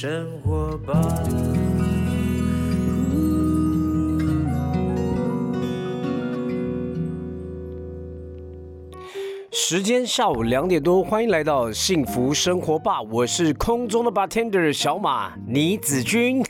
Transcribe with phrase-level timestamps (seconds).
[0.00, 0.94] 生活吧。
[9.50, 16.44] 时间下午两点多，欢迎来到幸福生活吧，我是空中的 bartender 小马倪子君。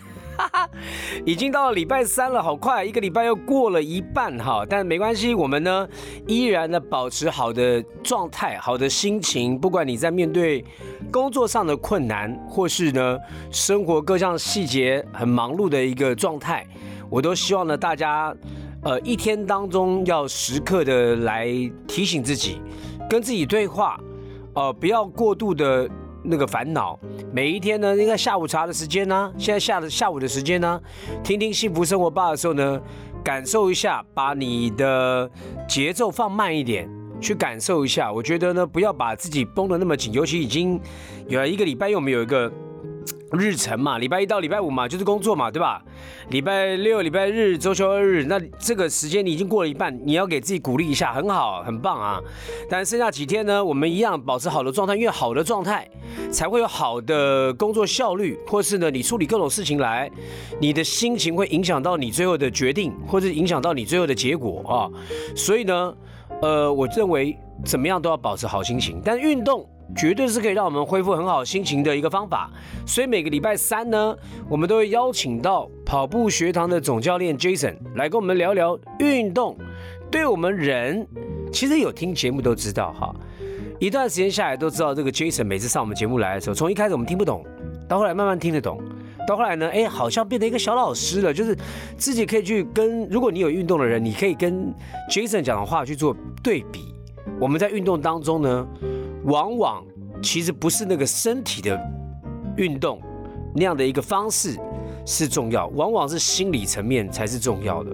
[1.28, 4.64] 已经到了礼拜三了，好快，一个礼拜又过了一半哈。
[4.66, 5.86] 但没关系，我们呢
[6.26, 9.58] 依然呢保持好的状态、好的心情。
[9.58, 10.64] 不管你在面对
[11.12, 13.18] 工作上的困难，或是呢
[13.50, 16.66] 生活各项细节很忙碌的一个状态，
[17.10, 18.34] 我都希望呢大家
[18.82, 21.46] 呃一天当中要时刻的来
[21.86, 22.58] 提醒自己，
[23.06, 24.00] 跟自己对话，
[24.54, 25.86] 呃不要过度的。
[26.28, 26.98] 那个烦恼，
[27.32, 30.80] 每一天呢，应该下午茶的时间呢，现在下的下午的时间呢，
[31.24, 32.80] 听听幸福生活吧的时候呢，
[33.24, 35.30] 感受一下，把你的
[35.66, 36.88] 节奏放慢一点，
[37.20, 38.12] 去感受一下。
[38.12, 40.80] 我觉得呢，不要把自己绷得那么紧，尤其已经
[41.26, 42.52] 有了一个礼拜，又没有一个。
[43.32, 45.82] 日程嘛，礼拜一到礼拜五嘛，就是工作嘛，对吧？
[46.30, 52.18] 礼拜六、礼拜日、周休二日，那这个时间你已经过了一半，你要给自己鼓励一下，很好，很棒啊！
[52.70, 55.86] 但剩下几天呢，我们一样保持好的状态，因为好的状态
[56.30, 60.10] 才会有好的工作效率，或是呢，你处理各种事情来，
[60.58, 64.88] 你的心情会影响到你最后的决定，或者影响到你最后的结果啊。
[65.36, 65.94] 所以呢，
[66.40, 69.68] 呃，我认为怎么样都要保持好心情，但运动。
[69.96, 72.50] 绝对是可以让我们恢复很好心情的一个方法，
[72.86, 74.16] 所以每个礼拜三呢，
[74.48, 79.56] 我们都会邀请到跑步学堂的总教练 Jason 来跟我们聊聊运动
[80.10, 81.06] 对我们人。
[81.50, 83.14] 其实有听节目都知道哈，
[83.78, 87.44] 一段时间下来都知道这个 Jason 每次上我们节目来的时候，从一开始我们听不懂，
[87.88, 88.78] 到后来慢慢听得懂，
[89.26, 91.56] 到后来呢，哎，好像变成一个小老师了，就是
[91.96, 94.74] 自己可以去跟，如果你有运动的人，你可以跟
[95.10, 96.94] Jason 讲的话去做对比。
[97.40, 98.68] 我们在运动当中呢。
[99.24, 99.84] 往往
[100.22, 101.78] 其实不是那个身体的
[102.56, 103.00] 运动
[103.54, 104.56] 那样的一个方式
[105.08, 107.90] 是重要，往往是心理层面才是重要的。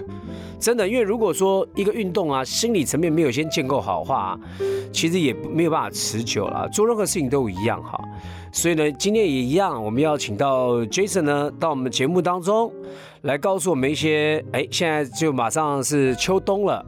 [0.58, 4.36] 真的，因为如果说一个运动啊，心理层面没有先建构好的话，
[4.92, 6.68] 其实也没有办法持久了。
[6.70, 8.02] 做任何事情都一样哈。
[8.50, 12.72] 所以呢，今天也一样，我们要请到 Jason 呢到我们节目当中
[13.22, 16.84] 来告诉我们一些，哎，现在就马上是秋冬了。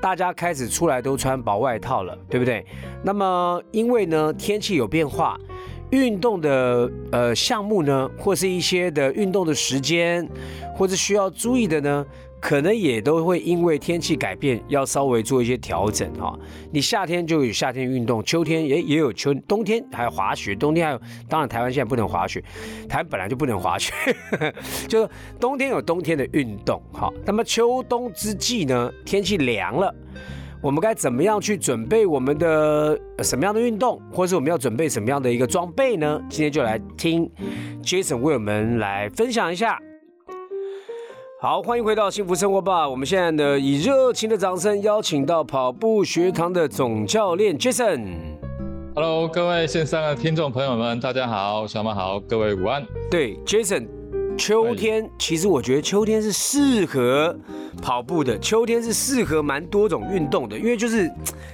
[0.00, 2.66] 大家开始出来都穿薄外套了，对不对？
[3.04, 5.36] 那么因为呢天气有变化，
[5.90, 10.28] 运动的呃项目呢，或是一些的运动的时间，
[10.74, 12.06] 或者需要注意的呢。
[12.40, 16.38] 可能也都会因为天气改变，要稍微做一些调整哈。
[16.70, 22.40] 你夏天就有夏天运动，秋天也也有秋，冬天还有滑雪，冬天还有，当然台湾现在不能滑雪，
[22.88, 23.92] 台湾本来就不能滑雪，
[24.86, 25.10] 就
[25.40, 27.12] 冬天有冬天的运动哈。
[27.26, 29.92] 那么秋冬之际呢，天气凉了，
[30.60, 36.20] 我们该怎么样去准备我们的什么样的运动，或者是我们要准备什么样的一个装备呢？
[36.28, 37.30] 今天就来听
[37.80, 39.78] Jason 为我们来分享一下。
[41.40, 42.88] 好，欢迎回到幸福生活吧。
[42.88, 48.16] 我们现在呢，以热情的掌声邀请到跑步学堂的总教练 Jason。
[48.96, 52.84] Hello，各位线上的听众朋友们，大家好，小马好，各位午安。
[53.08, 53.86] 对，Jason，
[54.38, 57.36] 秋天其实我觉得秋天是适合
[57.82, 61.10] 跑步的，秋天是适合蛮多种运动的，因为就是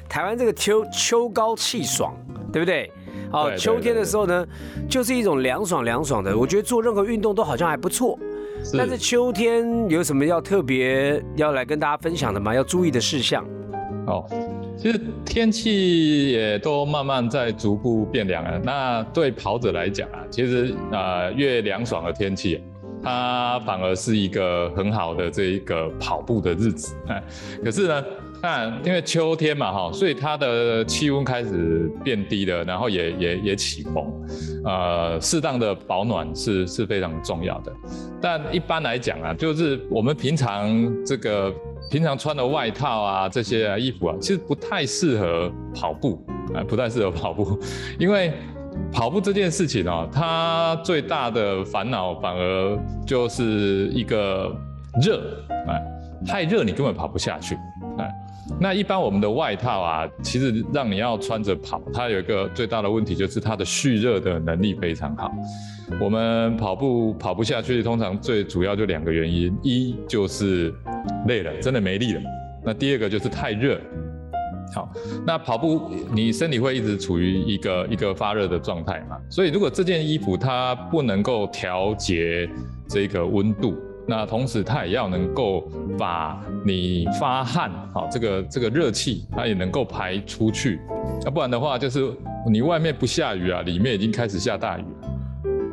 [0.09, 2.15] 台湾这个秋秋高气爽，
[2.53, 2.93] 对不对？
[3.31, 4.47] 好，秋天的时候呢，
[4.89, 8.19] 就是一种凉爽凉爽的，我觉得做任何运动都好像还不错。
[8.77, 12.55] 但是秋天有什么要特别要来跟大家分享的吗？
[12.55, 13.45] 要注意的事项？
[14.07, 14.25] 哦，
[14.77, 18.59] 其实天气也都慢慢在逐步变凉了。
[18.63, 22.63] 那对跑者来讲啊，其实啊越凉爽的天气，
[23.05, 26.97] 它反而是一个很好的这一个跑步的日子。
[27.07, 27.23] 哎，
[27.63, 28.03] 可是呢？
[28.43, 34.13] 那因为秋天嘛，哈，所以它的气温开始变低了，然后也也也起风，
[34.67, 37.73] 呃，适当的保暖是是非常重要的。
[38.21, 40.69] 但一般来讲啊，就是我们平常
[41.07, 41.51] 这个
[41.91, 46.23] 平常穿的外套啊，这些啊衣服啊，其实不太适合跑步
[46.53, 47.59] 啊，不太适合跑步，
[47.99, 48.31] 因为
[48.93, 54.55] 跑步这件事情哦，它最大的烦恼反而就是一个
[55.03, 55.21] 热，
[55.69, 55.83] 哎，
[56.27, 57.55] 太热你根本跑不下去，
[57.99, 58.11] 哎。
[58.61, 65.33] 那一般我们的外套啊，其实让你要穿着跑，它有一个最大的问题就是它的蓄热的能力非常好。
[65.99, 70.73] 我们跑步跑不下去，通常最主要就两个原因，一就是
[71.27, 72.21] 累了，真的没力了。
[72.63, 73.81] 那第二个就是太热。
[74.73, 74.89] 好，
[75.27, 79.19] 那跑步你身体会一直处于一个一个发热的状态嘛？
[79.29, 82.49] 所以如果这件衣服它不能够调节
[82.89, 83.75] 这个温度。
[84.07, 85.67] 那同时，它也要能够
[85.99, 90.79] 把你发汗，好，这个这个热气，它也能够排出去，
[91.25, 92.15] 要不然的话，就是
[92.47, 94.85] 你外面不下雨啊，里面已经开始下大雨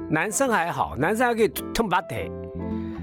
[0.10, 2.32] 男生还好，男生还可以脱把腿。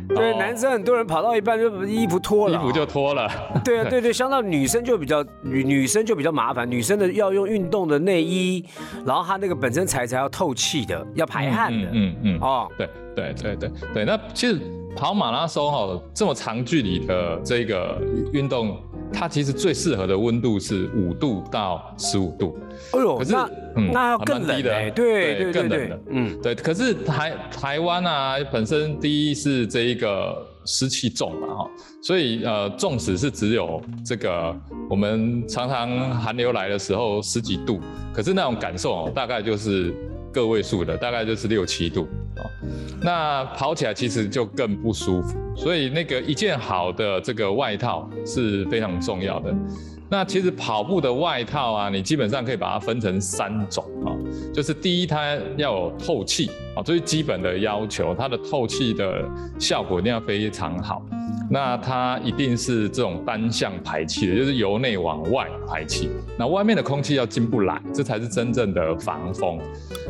[0.08, 0.36] 对，哦。
[0.38, 2.58] 男生很多人跑到一半就衣服脱了。
[2.58, 3.28] 啊，衣服就脱了。
[3.64, 8.64] 对啊，对对， 相当女生就比较女女生就比较麻烦，女生的要用运动的内衣，
[9.04, 14.04] 然后她那个本身材质要透气的，要排汗的，嗯嗯嗯，哦，对对对对对。
[14.04, 14.60] 那其实
[14.96, 18.00] 跑马拉松哦，这么长距离的这个
[18.32, 18.76] 运动，
[19.12, 22.58] 它其实最适合的温度是五度到十五度。
[22.92, 24.90] 哎呦可，是那嗯那要更冷的。
[24.90, 31.70] 对对对更冷的，嗯，对，可是台台湾啊，本身第一是这一个湿气重嘛，哈，
[32.02, 34.54] 所以呃，纵使是只有这个
[34.88, 37.80] 我们常常寒流来的时候十几度，
[38.12, 39.94] 可是那种感受哦，大概就是
[40.32, 42.02] 个位数的，大概就是六七度
[42.36, 42.44] 哦。
[43.00, 49.54] 那跑起来其实就更不舒服，所以那个一件好的这个外套是非常重要的。
[50.10, 54.16] 那其实跑步的外套啊，你基本上可以把它分成三种啊、
[54.54, 59.22] 就是第一，它要有透气啊，这是基本的要求，它的透气的
[59.58, 61.04] 效果一定要非常好。
[61.50, 66.10] 那它一定是这种单向排气的，就是由内往外排气。
[66.38, 69.58] 那外面的空气要进不来，这才是真正的防风。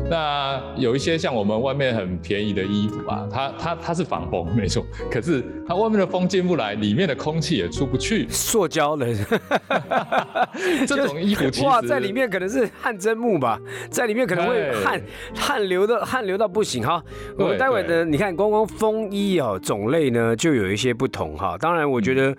[0.09, 8.27] 那有一些像我们外面很便宜的衣服啊，它它它是防风没错，可是它外面的风进不来，里面的空气也出不去。
[8.29, 9.07] 塑胶的，
[10.87, 13.59] 这种衣服其实哇，在里面可能是汗蒸木吧，
[13.89, 15.01] 在里面可能会汗
[15.35, 17.03] 汗流的汗流到不行哈。
[17.37, 21.57] 我们待会呢，你看光光风衣哦，种类呢就有一些不同哈。
[21.57, 22.35] 当然，我觉得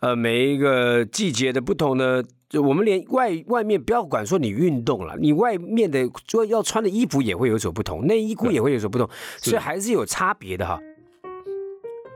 [0.00, 2.22] 呃每一个季节的不同呢。
[2.46, 9.08] 就我们连外外面不要管说你运动了，你外面的说要穿的衣服也会有所不同，内衣裤也会有所不同，
[9.38, 10.78] 所以还是有差别的哈。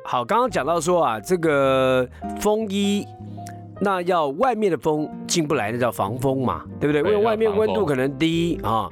[0.04, 2.08] 好，刚刚讲到说啊，这个
[2.40, 3.04] 风衣，
[3.80, 7.02] 那要外面的风进不来，那叫防风嘛，对不对？
[7.02, 8.88] 因为外面温度可能低啊，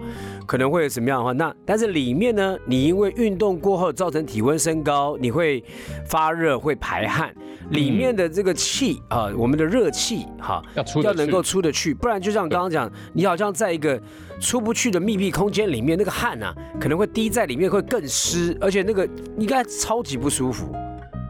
[0.46, 5.62] 可能会有什么样的话，那但是里面呢，你因为运动过后造成体温升高，你会
[6.06, 7.34] 发热，会排汗，
[7.70, 14.00] 里面的这个气啊，我们的热气哈，要出要能够出得去，不然就像刚刚讲，你好像在一个
[14.40, 19.06] 出不去的密闭空间里面，那个汗啊可能会滴在里面，会更湿，而且那个
[19.38, 20.72] 应该超级不舒服。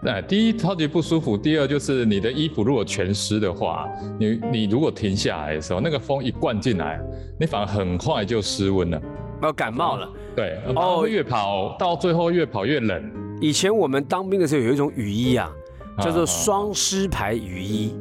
[0.06, 3.88] 哎，第一超级不舒服，第二就是你的衣服如果全湿的话，
[4.20, 7.00] 你你如果停下来的时候，那个风一灌进来，
[7.40, 9.02] 你反而很快就失温了。
[9.42, 10.08] 要感冒了。
[10.34, 13.02] 对，哦哦，越跑到最后越跑越冷，
[13.40, 15.50] 以前我们当兵的时候有一种雨衣啊，
[15.98, 17.94] 叫做啊双湿牌雨衣，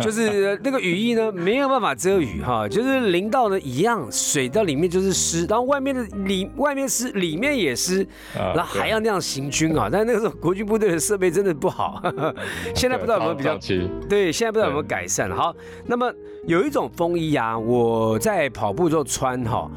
[0.00, 8.02] 就是那个雨衣呢没有办法遮雨哈，就是淋到呢一样，水到里面就是湿，然后外面的里外面湿，里面也湿，
[8.34, 9.88] 啊然后还要那样行军啊。
[9.92, 12.02] 但那个时候国军部队的设备真的不好，
[12.74, 15.30] 现在不知道有没有比较早期对，现在不知道有没有改善。
[15.30, 15.54] 好，
[15.86, 16.10] 那么
[16.46, 19.70] 有一种风衣啊，我在跑步之后穿哈，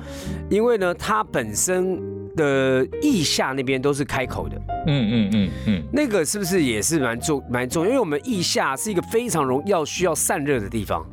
[0.50, 2.02] 因为呢它本身
[2.36, 4.56] 的腋下那边都是开口的。
[4.88, 7.90] 嗯嗯嗯嗯，那个是不是也是蛮重蛮重要？
[7.90, 11.06] 因为我们腋下是一个非常容要需要散热的地方。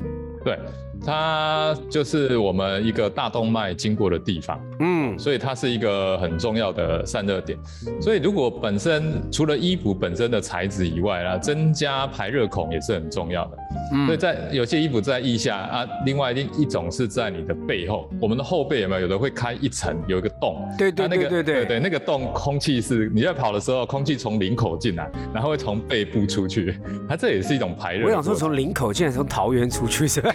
[0.43, 0.59] 对，
[1.05, 7.59] 它就是我们一个大动脉经过的地方，嗯，所以它是一个很重要的散热点。
[8.01, 13.57] 所以如果本身除了衣服本身的材质以外啦，增加排热孔也是很重要的。
[13.91, 19.03] 嗯所以在有些衣服在腋下啊，另外一一种是在你的背后，我们的后背有没有？
[19.03, 20.65] 有的会开一层，有一个洞。
[20.77, 26.79] 对对那那个对对对对，那个洞空气是你在跑的时候，空气从领口进来，然后会从背部出去，
[27.09, 28.05] 它这也是一种排热。
[28.05, 30.33] 我想说从领口进来从桃园出去是吧？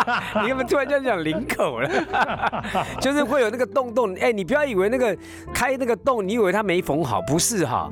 [0.43, 1.89] 你怎么突然间讲领口了？
[2.99, 5.15] 就是会有那个洞洞，哎、你不要以为那个
[5.53, 7.91] 开那个洞，你以为它没缝好，不是哈，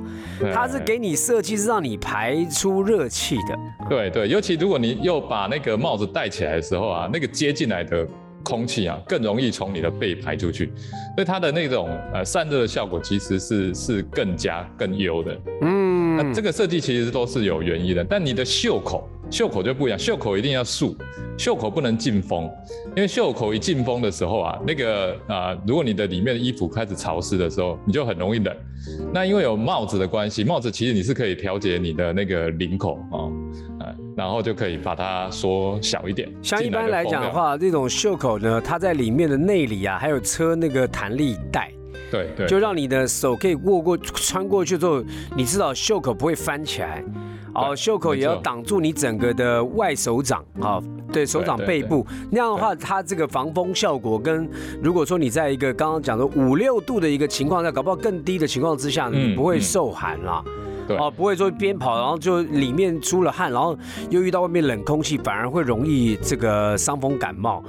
[0.54, 3.58] 它是给你设计是让你排出热气的。
[3.90, 8.08] 对对，尤其如果你又把那个帽子戴起来的时候啊，那个接进来的
[8.44, 10.72] 空气啊，更容易从你的背排出去，
[11.16, 15.40] 所以它的那种呃散热的效果其实是是更加更优的。
[15.62, 20.96] 嗯，那这个设计其实都是有原因的，但你的袖口袖口就不一样，袖口一定要竖，
[21.38, 22.50] 袖口不能进风，
[22.96, 28.56] 因为袖口一进风的时候啊，那个啊、如果你的里面的衣服开始潮湿的时候，你就很容易冷。
[29.14, 33.32] 那因为有帽子的关系，帽子其实你是可以调节你的那个领口哦，
[33.80, 36.28] 啊，然后就可以把它缩小一点。
[36.42, 41.72] 像一般来讲的话，这种袖口呢，它在里面的内里啊，还有车那个弹力带。
[42.12, 45.04] 对对，就让你的手可以握过穿过去之后，
[45.38, 47.04] 你至少袖口不会翻起来。
[47.54, 54.50] 哦，袖口也要挡住你整个的外手掌，啊，对手掌对背部，那样的话，它这个防风效果跟
[54.82, 60.44] 如果说你在一个刚刚讲的五六度的一个情况下，搞不好更低的情况之下，你嗯不会嗯受寒啦。
[60.88, 60.98] 对。
[60.98, 63.78] 哦，不会说边跑，然后就里面出了汗，然后
[64.10, 67.64] 又遇到外面冷空气，反而会容易这个伤风感冒。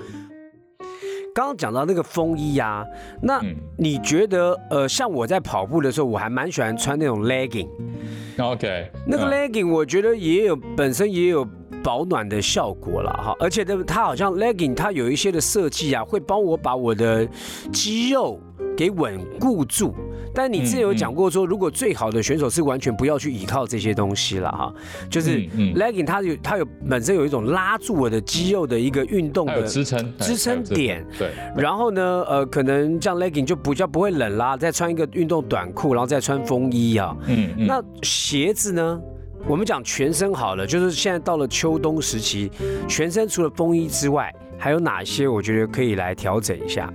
[1.34, 2.84] 刚刚讲到那个风衣啊，
[3.22, 3.40] 那
[3.76, 7.68] 你觉得呃，像我在跑步的时候，我还蛮喜欢穿那种 legging。
[8.38, 11.46] OK，那个 legging 我觉得也有本身也有
[11.82, 17.26] 保暖的效果了哈，而且呢，它好像 legging 它有一些的设计啊，会帮我把我的
[17.72, 18.40] 肌肉
[18.76, 19.94] 给稳固住。
[20.40, 24.72] 但你之前有讲过说，如果最好的选手是完全不要去依靠这些东西了哈，
[25.10, 25.38] 就是
[25.76, 31.28] legging 它有它有本身有一种拉住我的肌肉的一个运动的支撑支撑点，对。
[31.54, 37.14] 然后呢，呃，可能这样 legging 就比较不会冷啦，再穿一个运动短裤，然后再穿风衣啊。
[37.26, 37.50] 嗯。
[37.58, 38.98] 那鞋子呢？
[39.46, 42.50] 我们讲全身好了，就是现在到了秋冬时期，
[42.88, 46.90] 全身除了风衣之外，还有哪些我觉得可以来调整一下？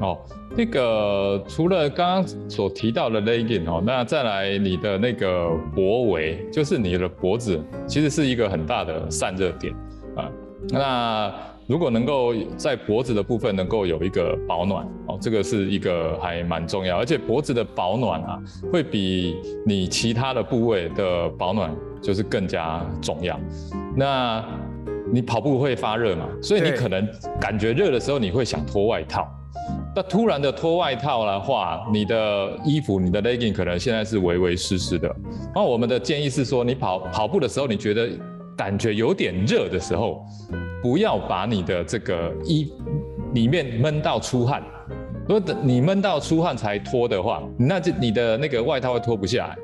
[0.00, 0.18] 哦。
[0.56, 9.74] 那个除了刚刚所提到的 legging 哦，那再来你的那个脖围，就是你的脖子，其实是一个很大的散热点
[10.16, 10.30] 啊。
[10.70, 11.32] 那
[11.66, 18.40] 如果能够在脖子的部分能够有一个保暖哦，这个是一个还蛮重要，而且脖子的保暖啊，
[18.72, 19.36] 会比
[19.66, 23.38] 你其他的部位的保暖就是更加重要。
[23.94, 24.42] 那
[25.12, 26.26] 你跑步会发热嘛？
[26.40, 27.06] 所以你可能
[27.40, 29.28] 感觉热的时候，你会想脱外套。
[29.96, 35.10] 那突然的脱外套的话，你的衣服、你的 legging 可能现在是微微湿湿的。
[35.54, 38.10] 那我们的建议是说，你跑跑步的时候，你觉得
[38.54, 40.22] 感觉有点热的时候，
[40.82, 42.70] 不要把你的这个衣
[43.32, 44.62] 里面闷到出汗。
[45.26, 49.56] 如果你闷到出汗才脱的话，那就你的那个外套会脱不下来。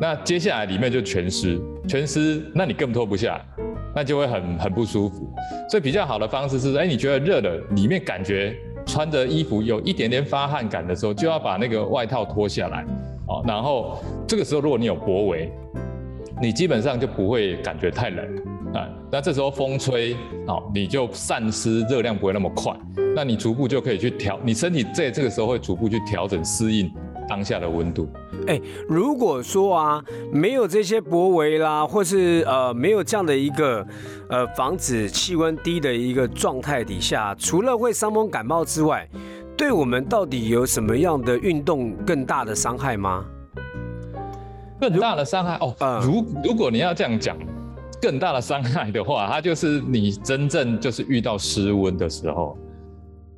[0.00, 3.46] 那接下来里面就全湿，全湿，那你更脱不下来，
[3.94, 5.32] 那就会很很不舒服。
[5.70, 8.52] 所以比较好的方式是，哎，你觉得热的，里面感觉。
[8.86, 12.84] 穿着衣服有一点点发汗感的时候，就要把那个外套脱下来，
[13.26, 15.50] 哦，然后这个时候如果你有薄围，
[16.40, 18.24] 你基本上就不会感觉太冷
[18.72, 18.88] 啊。
[19.10, 20.14] 那这时候风吹，
[20.46, 22.72] 哦，你就散失热量不会那么快，
[23.14, 26.90] 那你逐步就可以去调，你身体在这个时候会逐步去调整适应。
[27.28, 28.08] 当下的温度，
[28.46, 33.86] 哎，如果说啊，没有这些薄围啦，或是呃，没有这样的一个
[34.28, 39.08] 呃防止气温低的一个状态底下，除了会伤风感冒之外，
[39.56, 43.24] 对我们到底有什么样的运动更大的伤害吗？
[44.78, 47.36] 更大的伤害哦，如如果你要这样讲，
[48.00, 52.56] 更大的伤害的话，它就是你真正就是遇到失温的时候。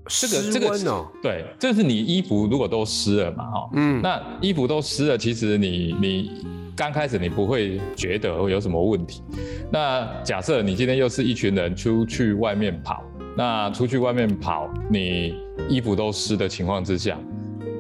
[0.09, 0.79] 这个这个
[1.23, 6.31] 对，这是你衣服如果都湿了嘛，哈，嗯，那衣服都湿了，其实你你
[6.75, 9.23] 刚开始你不会觉得会有什么问题。
[9.71, 13.05] 那假设你今天又是一群人出去外面跑，
[13.37, 15.35] 那出去外面跑，你
[15.69, 17.19] 衣服都湿的情况之下，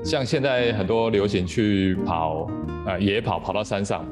[0.04, 2.46] 像现在很多流行去跑
[2.86, 4.04] 啊野跑，跑到山上，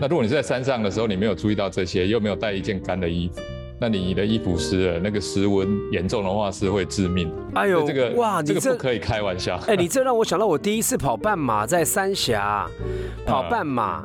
[0.00, 3.40] 那如果你是在山上的时候，你没有注意到这些，又没有带一件干的衣服。
[3.80, 7.32] 那你的衣服湿了，那个湿温严重的话是会致命。
[7.54, 9.56] 哎呦，这个哇，这个不可以开玩笑。
[9.68, 12.68] 哎，你这让我想到我第一次跑半马，在三峡
[13.24, 14.04] 跑半马，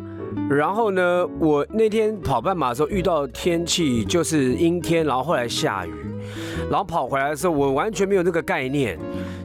[0.49, 5.93] 然后呢，我那天跑半马的时候遇到天气就是阴天，然后后来下雨，
[6.69, 8.97] 然后跑回来的时候我完全没有那个概念，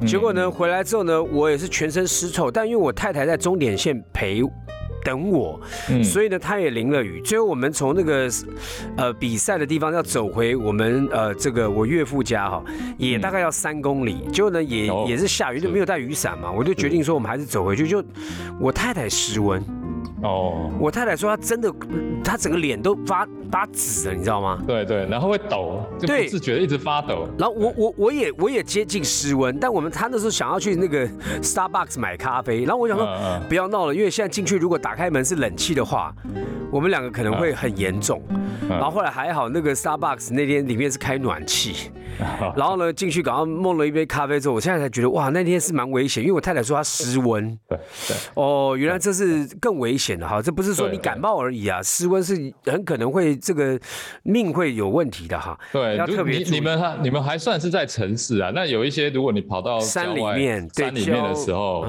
[0.06, 4.42] 结果呢回来之后呢，我也是全身湿透，但因为我太太在终点线陪。
[5.08, 5.58] 等我，
[6.04, 7.18] 所以呢，他也淋了雨。
[7.22, 8.28] 最后我们从那个
[8.94, 12.62] 呃比赛的地方要走回我们呃这个我岳父家哈，
[12.98, 14.18] 也大概要三公里。
[14.30, 16.52] 结果呢，也也是下雨，就没有带雨伞嘛。
[16.52, 17.88] 我就决定说，我们还是走回去。
[17.88, 18.04] 就
[18.60, 19.62] 我太太失温。
[20.22, 21.72] 哦，我太太说她真的，
[22.22, 24.62] 她整个脸都发发紫了，你知道吗？
[24.66, 27.28] 对对，然后会抖，就不自觉的一直发抖。
[27.38, 31.08] 然后我我我也我也接近失温，但我们他那时候想要去那个
[31.42, 33.06] Starbucks 买咖啡，然后我想说
[33.48, 36.14] 不要闹了，因为现在进去如果打开门是冷气的话，
[36.70, 38.22] 我们两个可能会很严重。
[38.68, 41.90] 然后后来还好，那个 Starbucks 那天里面是开暖气。
[42.56, 47.56] 然后呢，进去刚刚梦了一杯咖啡之后，我现在才觉得哇，那天是蛮危险，因为我太太说她失温。
[47.68, 47.78] 对
[48.08, 48.16] 对。
[48.34, 53.78] 哦，原来这是更危险的哈，这不是说你感冒而已啊，失温是很可能会这个
[54.22, 55.58] 命会有问题的哈。
[55.72, 61.84] 对，要特别你们你们还算是在城市啊，那有一些如果你跑到山里面、山里面的时候，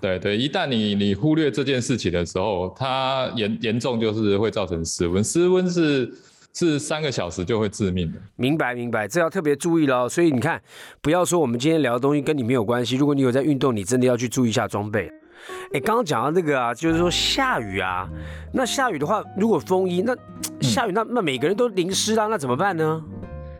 [0.00, 6.12] 对对对，一旦你你忽略这件事情的时候，它严严重就是会造成失温，失温是。
[6.52, 10.08] 是三个小时就会致命的，明白明白，这要特别注意喽。
[10.08, 10.60] 所以你看，
[11.00, 12.96] 不要说我们今天聊的东西跟你没有关系。
[12.96, 15.08] 如果你有在运动，你真的要去注意一下装备。
[15.72, 18.08] 哎，刚刚讲到那个啊，就是说下雨啊，
[18.52, 20.14] 那下雨的话，如果风衣，那
[20.60, 23.02] 下雨那那每个人都淋湿啦，那怎么办呢？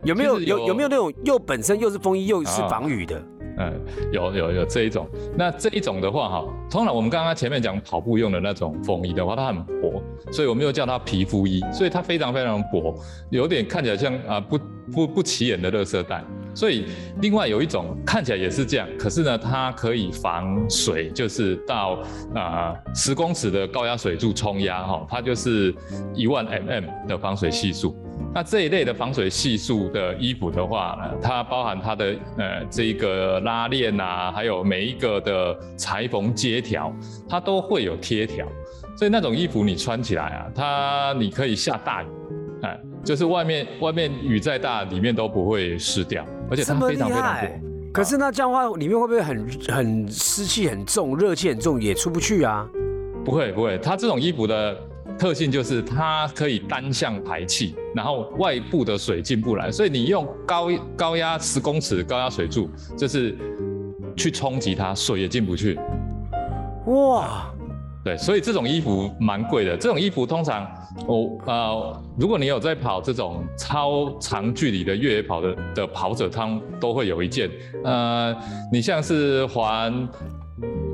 [0.05, 3.23] 有没有有有没有那种又本身又是风衣又是防雨的？
[3.59, 3.79] 嗯，
[4.11, 5.07] 有有有这一种，
[5.37, 12.95] 那这一种的话哈，通常我们刚刚前面讲跑步用的那种风衣的话，它很薄，所以我们又叫它皮肤衣，所以它非常非常薄，
[13.29, 14.59] 有点看起来像啊不
[14.91, 16.25] 不不起眼的热色带。
[16.55, 16.87] 所以
[17.21, 21.99] 另外有一种看起来也是这样，可是呢，它可以防水，就是到
[22.35, 25.75] 啊十公尺的高压水柱冲压哈，它就是
[26.15, 27.97] 一万 mm 的防水系数。
[28.33, 36.93] 那这一类的防水系数的衣服的话呢，它包含它的呃这一个拉链啊，还有每一个的裁缝接条，
[37.29, 38.47] 它都会有贴条，
[38.97, 42.07] 所以那种衣服你穿起来啊，它你可以下大雨，
[42.63, 47.49] 哎，就是外面外面雨再大，里面都不会湿掉，而且它非常非常薄。
[47.93, 52.69] 可是那这样的话，里面会不会很很湿气很重，热气很重，也出不去啊？
[53.25, 54.77] 不会不会，它这种衣服的。
[55.19, 63.37] 特性就是它可以单向排气，然后外部的水进不来，所以你用高高压十公尺高压水柱，就是
[64.17, 65.79] 去冲击它，水也进不去。
[66.87, 67.53] 哇，
[68.03, 69.77] 对，所以这种衣服蛮贵的。
[69.77, 70.67] 这种衣服通常，
[71.07, 77.51] 我呃，如果你有在跑这种超长距离的越野跑的的跑者，他们都会有一件。
[77.85, 78.37] 呃，
[78.73, 80.09] 你像是环。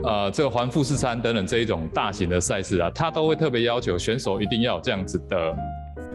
[0.05, 5.57] 呃，这个环富士山等等这一种大型的赛事啊，他都会特别要求选手一定要有这样子的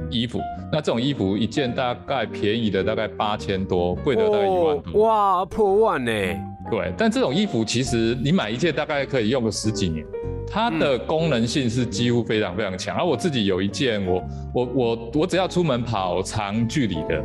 [0.10, 0.40] 衣服。
[0.72, 5.02] 那这种衣服一件大概便宜的大概八千多，贵的大概一万多。
[5.04, 6.12] 哇，破万呢？
[6.70, 10.06] 对，但这种衣服其实你买一件大概可以用个十几年，
[10.52, 12.98] 它的功能性是几乎非常非常强。
[12.98, 17.24] 而我自己有一件，我我我我只要出门跑长距离的。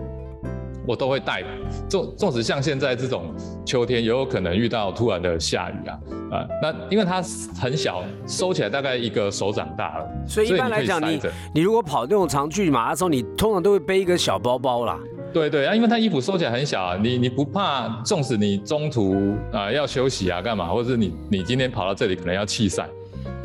[0.88, 1.42] 我都会带，
[1.88, 5.98] 纵纵使像现在这种秋天，也有可能遇到突然的下雨啊，
[6.30, 7.20] 啊，那因为它
[7.60, 11.20] 很小，收起来大概一个手掌大了，所以一般来讲，你
[11.52, 14.96] 你如果跑那种长距离马拉松，你通常都会背一个小包包啦。
[15.32, 22.88] 对对啊，因为它衣服收起来很小啊，你你不怕，纵使你中途啊要休息啊干嘛，或者是你你今天跑到这里可能要弃赛，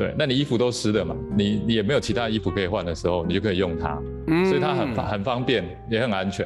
[0.02, 3.94] 对，那你衣服都湿的嘛，你你也没有其他衣服可以换的时候，你就可以用它，
[4.48, 6.44] 所以它很很方便，也很安全。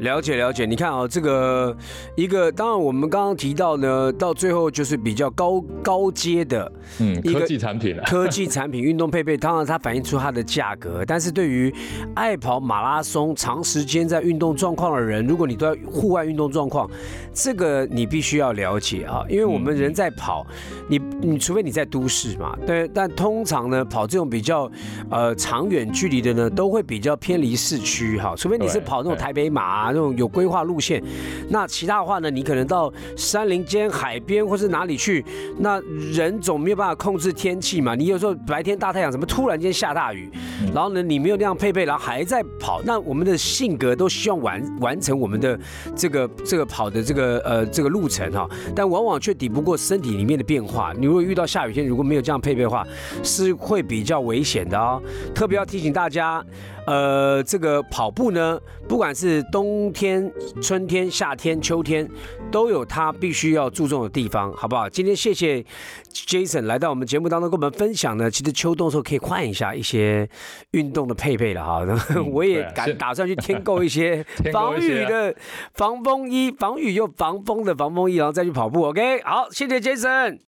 [0.00, 1.76] 了解了解，你看啊，这个
[2.16, 11.04] 一个当然我们刚刚提到呢，到最后就是比较高高阶的，嗯，科技产品， 科技产品运动配备，当然它反映出它的价格。
[11.06, 11.72] 但是对于
[12.14, 16.90] 爱跑马拉松、长时间在运动状况的人，如果你都要户外运动状况，
[17.34, 20.46] 这个你必须要了解啊，因为我们人在跑，
[20.88, 24.70] 你你除非你在都市嘛，对，但通常呢跑这种比较
[25.10, 29.89] 呃长远距离的呢，都会比较偏离市区哈，除非你是跑那种台北马。
[29.92, 31.02] 那种有规划路线，
[31.48, 32.30] 那其他的话呢？
[32.30, 35.24] 你可能到山林间、海边或是哪里去，
[35.58, 35.80] 那
[36.12, 37.94] 人总没有办法控制天气嘛。
[37.94, 40.30] 你有时候白天大太阳，怎么突然间下大雨？
[40.72, 42.80] 然后呢，你没有那样配备，然后还在跑。
[42.84, 45.58] 那我们的性格都希望完完成我们的
[45.96, 50.92] 这个这个跑的这个呃这个路程哈，但往往却抵不过身体里面的变化。
[50.96, 52.86] 你如果遇到下雨天，如果没有这样配备的话，
[53.22, 55.02] 是会比较危险的哦。
[55.34, 56.44] 特别要提醒大家。
[56.90, 60.28] 呃，这个跑步呢，不管是冬天、
[60.60, 62.08] 春天、夏天、秋天，
[62.50, 64.88] 都有它必须要注重的地方，好不好？
[64.88, 65.64] 今天谢谢
[66.12, 68.28] Jason 来到我们节目当中跟我们分享呢。
[68.28, 70.28] 其实秋冬的时候可以换一下一些
[70.72, 71.86] 运动的配备了哈。
[72.32, 75.32] 我也敢打算去添购一些防雨的
[75.74, 78.82] 防风衣，防雨又防风的防风衣，然后再去跑步。
[78.86, 80.49] OK，好，谢谢 Jason。